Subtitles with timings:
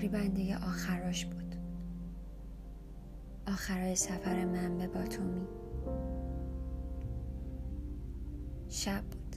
[0.00, 1.54] تقریبا دیگه آخراش بود.
[3.48, 5.46] آخرای سفر من به باتومی.
[8.68, 9.36] شب بود.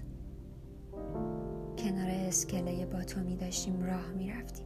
[1.78, 4.66] کنار اسکله باتومی داشتیم راه می‌رفتیم.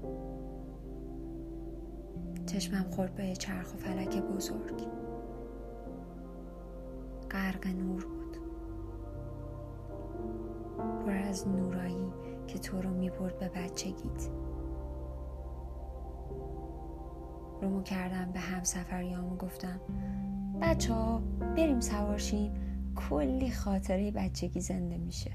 [2.46, 4.88] چشمم خورد به چرخ و فلک بزرگ.
[7.32, 8.38] غرق نور بود.
[11.06, 12.12] پر از نورایی
[12.48, 14.30] که تو رو می‌برد به بچگیت.
[17.62, 19.80] رومو کردم به همسفریامو گفتم
[20.62, 21.22] بچه ها
[21.58, 22.52] بریم سوارشیم
[22.96, 25.32] کلی خاطره بچگی زنده میشه.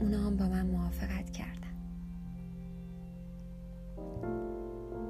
[0.00, 1.60] اونا هم با من موافقت کردن.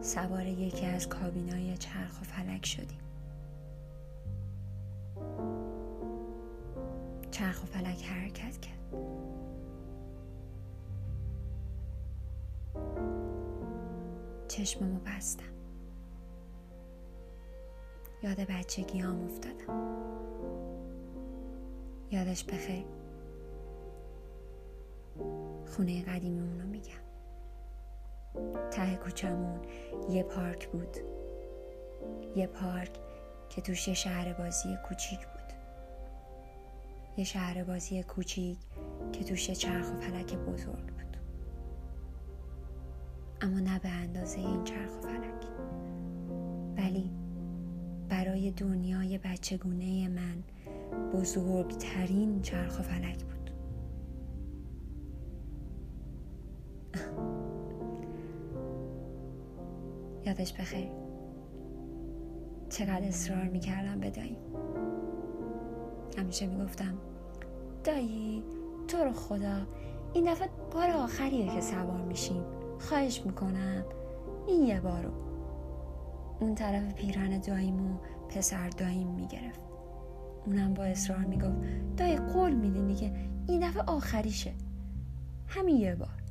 [0.01, 2.99] سوار یکی از کابینای چرخ و فلک شدیم.
[7.31, 8.95] چرخ و فلک حرکت کرد.
[14.51, 15.45] چشممو بستم.
[18.23, 19.97] یاد بچگی هم افتادم.
[22.11, 22.85] یادش بخیر.
[25.77, 27.03] خونه قدیمیمونو میگم.
[28.71, 29.61] ته کوچمون
[30.11, 30.97] یه پارک بود.
[32.37, 33.01] یه پارک
[33.49, 35.53] که توش یه شهر بازی کوچیک بود.
[37.17, 38.59] یه شهر بازی کوچیک
[39.13, 41.00] که توش یه چرخ و فلک بزرگ
[43.43, 45.45] اما نه به اندازه این چرخ و فلک
[46.77, 47.11] ولی
[48.09, 50.43] برای دنیای بچگونه من
[51.13, 53.51] بزرگترین چرخ و فلک بود.
[60.27, 60.89] یادش بخیر.
[62.69, 64.37] چقدر اصرار می‌کردم به دایی.
[66.19, 66.95] همیشه می‌گفتم
[67.85, 68.43] دایی
[68.89, 69.67] تو رو خدا
[70.15, 72.60] این دفعه بار آخریه که سوار میشیم.
[72.81, 73.85] خواهش می‌کنم.
[74.49, 75.11] این یه بارو
[76.41, 77.99] اون طرف پیرن داییم
[78.29, 79.61] پسر داییم می‌گرفت.
[80.47, 81.57] اونم با اصرار می‌گفت
[81.97, 83.13] دایی قول میدین که
[83.49, 84.53] این دفعه آخریشه.
[85.47, 86.23] همین یه بار.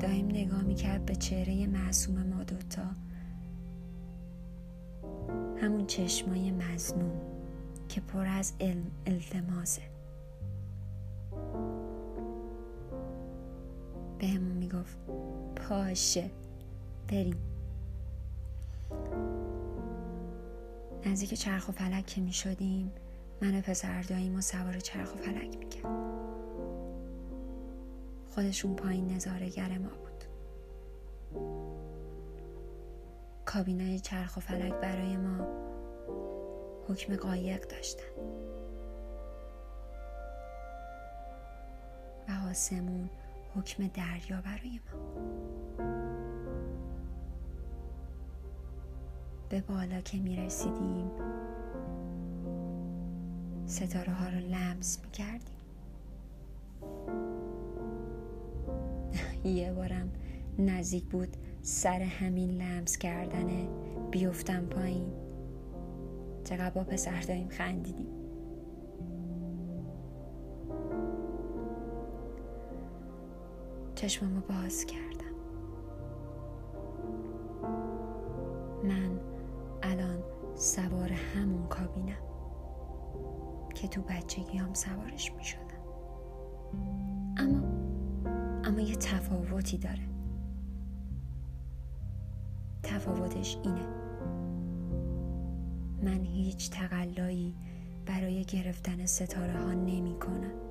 [0.00, 2.82] دایم نگاه می‌کرد به چهره معصوم ما دوتا.
[5.56, 7.12] همون چشمای مزنون
[7.88, 8.52] که پر از
[9.06, 9.82] التماسه.
[14.18, 14.38] به
[14.90, 16.30] می‌گفت پاشه
[17.08, 17.36] بریم.
[21.06, 22.92] نزدیک چرخ و فلک که می‌شدیم
[23.42, 25.86] من پسر داییم و سوار چرخ و فلک می‌کرد
[28.34, 30.24] خودشون پایین نظارگر ما بود.
[33.44, 35.46] کابینای چرخ و فلک برای ما
[36.88, 38.04] حکم قایق داشتن.
[42.28, 43.10] و آسمون
[43.56, 45.00] حکم دریا برای ما.
[49.48, 51.10] به بالا که می رسیدیم
[53.66, 55.60] ستاره ها رو لمس می کردیم
[59.44, 60.12] یه بارم
[60.58, 63.68] نزدیک بود سر همین لمس کردنه
[64.10, 65.12] بیفتم پایین.
[66.44, 68.19] چقدر با پسر داریم خندیدیم.
[74.00, 75.34] چشممو باز کردم.
[78.84, 79.20] من
[79.82, 80.22] الان
[80.54, 82.22] سوار همون کابینم
[83.74, 85.60] که تو بچگی هم سوارش می شدم
[87.36, 87.62] اما
[88.64, 90.08] اما یه تفاوتی داره.
[92.82, 93.86] تفاوتش اینه.
[96.02, 97.54] من هیچ تقلایی
[98.06, 100.69] برای گرفتن ستاره ها نمی کنم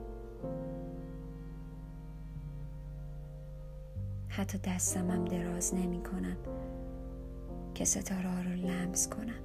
[4.40, 6.38] حتی دستمم دراز نمی کنم
[7.76, 9.40] که ستاره رو لمس کنم.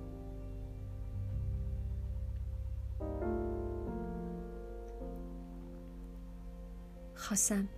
[7.14, 7.68] خواستم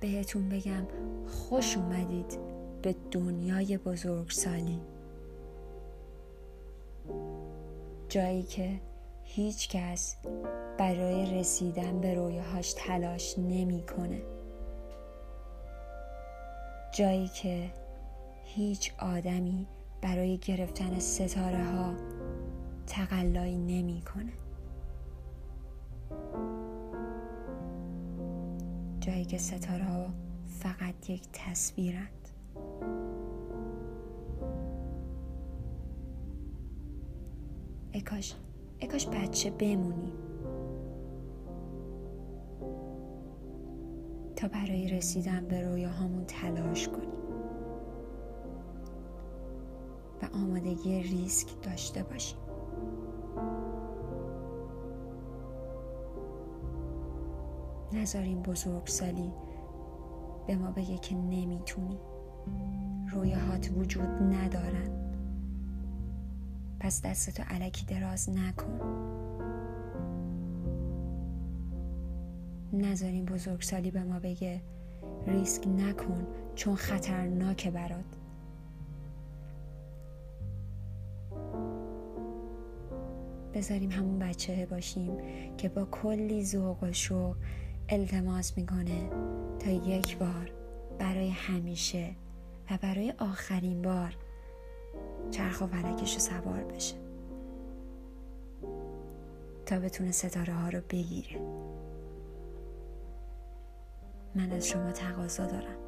[0.00, 0.86] بهتون بگم
[1.26, 2.38] خوش اومدید
[2.82, 4.80] به دنیای بزرگسالی.
[8.08, 8.80] جایی که
[9.24, 10.16] هیچ کس
[10.78, 14.37] برای رسیدن به رویاهاش تلاش نمی‌کنه
[16.98, 17.70] جایی که
[18.44, 19.66] هیچ آدمی
[20.02, 21.94] برای گرفتن ستاره ها
[22.86, 24.32] تقلایی نمی‌کنه.
[29.00, 30.06] جایی که ستاره ها
[30.46, 32.28] فقط یک تصویرند.
[37.92, 38.34] اکاش
[38.80, 40.27] اکاش بچه بمونی
[44.38, 47.08] تا برای رسیدن به رویاهامون تلاش کنیم.
[50.22, 52.38] و آمادگی ریسک داشته باشیم.
[57.92, 59.32] نذاریم بزرگسالی
[60.46, 61.98] به ما بگه که نمی‌تونی
[63.12, 64.90] رویاهات وجود ندارن.
[66.80, 69.17] پس دستتو علکی دراز نکن.
[72.72, 74.60] نذاریم بزرگسالی به ما بگه
[75.26, 78.04] ریسک نکن چون خطرناکه برات.
[83.54, 85.12] بذاریم همون بچه باشیم
[85.56, 87.36] که با کلی ذوق و شوق
[87.88, 89.10] التماس می‌کنه
[89.58, 90.50] تا یک بار
[90.98, 92.10] برای همیشه
[92.70, 94.16] و برای آخرین بار
[95.30, 96.94] چرخ و فلکش رو سوار بشه
[99.66, 101.40] تا بتونه ستاره ها رو بگیره.
[104.38, 105.78] من از شما تقاضا دارم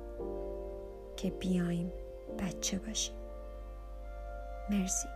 [1.17, 1.93] که بیایم
[2.39, 3.17] بچه باشیم.
[4.71, 5.09] مرسی.